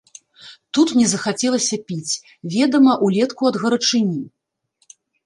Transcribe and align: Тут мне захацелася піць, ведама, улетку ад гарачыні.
Тут 0.77 0.87
мне 0.95 1.03
захацелася 1.11 1.75
піць, 1.91 2.13
ведама, 2.53 2.93
улетку 3.09 3.41
ад 3.51 3.61
гарачыні. 3.65 4.23